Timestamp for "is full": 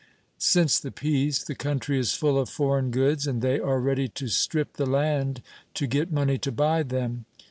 1.99-2.39